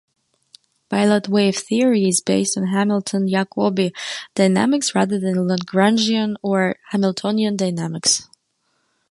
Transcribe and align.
Pilot 0.89 1.27
Wave 1.29 1.57
theory 1.57 2.07
is 2.09 2.21
based 2.21 2.57
on 2.57 2.65
Hamilton-Jacobi 2.69 3.93
dynamics 4.33 4.95
rather 4.95 5.19
than 5.19 5.47
Lagrangian 5.47 6.37
or 6.41 6.77
Hamiltonian 6.89 7.55
dynamics. 7.55 8.27